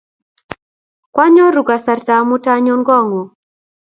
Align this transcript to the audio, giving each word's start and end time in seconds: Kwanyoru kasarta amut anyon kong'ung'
Kwanyoru 1.13 1.61
kasarta 1.69 2.11
amut 2.19 2.45
anyon 2.53 2.81
kong'ung' 2.87 3.31